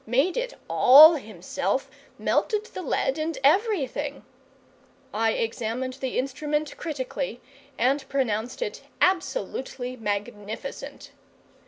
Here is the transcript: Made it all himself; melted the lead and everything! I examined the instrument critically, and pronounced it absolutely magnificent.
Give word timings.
Made 0.07 0.35
it 0.35 0.55
all 0.67 1.13
himself; 1.13 1.87
melted 2.17 2.65
the 2.65 2.81
lead 2.81 3.19
and 3.19 3.37
everything! 3.43 4.25
I 5.13 5.33
examined 5.33 5.93
the 6.01 6.17
instrument 6.17 6.75
critically, 6.75 7.39
and 7.77 8.09
pronounced 8.09 8.63
it 8.63 8.81
absolutely 8.99 9.95
magnificent. 9.95 11.11